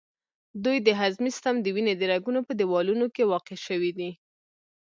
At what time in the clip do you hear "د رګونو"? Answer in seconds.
1.97-2.39